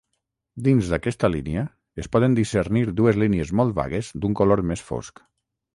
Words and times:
Dins 0.67 0.87
d'aquesta 0.93 1.29
línia 1.33 1.65
es 2.05 2.09
poden 2.17 2.39
discernir 2.41 2.85
dues 3.03 3.23
línies 3.27 3.53
molt 3.61 3.79
vagues 3.83 4.15
d'un 4.25 4.39
color 4.43 4.67
més 4.73 4.89
fosc. 4.93 5.25